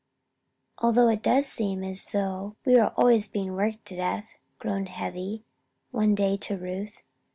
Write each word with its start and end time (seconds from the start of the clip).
"Although 0.79 1.09
it 1.09 1.21
does 1.21 1.45
seem 1.45 1.83
as 1.83 2.05
though 2.05 2.55
we 2.65 2.73
were 2.75 2.91
always 2.97 3.27
being 3.27 3.53
worked 3.53 3.85
to 3.85 3.95
death," 3.95 4.33
groaned 4.57 4.89
Heavy, 4.89 5.43
one 5.91 6.15
day, 6.15 6.37
to 6.37 6.57
Ruth. 6.57 7.03